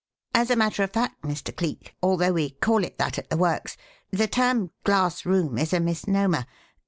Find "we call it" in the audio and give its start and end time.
2.33-2.97